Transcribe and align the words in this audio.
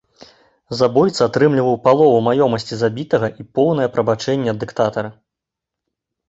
Забойца 0.77 1.19
атрымліваў 1.29 1.77
палову 1.87 2.15
маёмасці 2.27 2.73
забітага 2.79 3.27
і 3.45 3.45
поўнае 3.59 3.87
прабачэнне 3.97 4.49
ад 4.55 4.59
дыктатара. 4.65 5.09